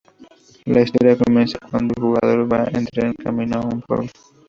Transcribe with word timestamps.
La 0.65 0.81
historia 0.81 1.15
comienza 1.15 1.59
cuando 1.69 1.93
el 1.95 2.01
jugador 2.03 2.51
va 2.51 2.63
en 2.63 2.77
un 2.79 2.85
tren, 2.85 3.13
camino 3.13 3.59
a 3.59 3.65
un 3.67 3.81
pueblo. 3.81 4.09